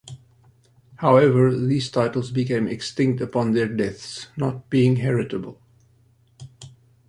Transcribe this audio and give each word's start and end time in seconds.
However, 0.95 1.55
these 1.55 1.91
titles 1.91 2.31
became 2.31 2.67
extinct 2.67 3.21
upon 3.21 3.51
their 3.51 3.67
deaths, 3.67 4.29
not 4.35 4.67
being 4.67 4.95
heritable. 4.95 5.61